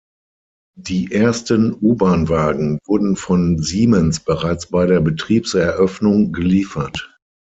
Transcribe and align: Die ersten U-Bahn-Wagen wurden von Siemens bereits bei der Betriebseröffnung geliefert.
Die 0.79 1.11
ersten 1.11 1.73
U-Bahn-Wagen 1.75 2.79
wurden 2.87 3.15
von 3.15 3.59
Siemens 3.59 4.19
bereits 4.19 4.65
bei 4.71 4.87
der 4.87 4.99
Betriebseröffnung 4.99 6.31
geliefert. 6.33 7.15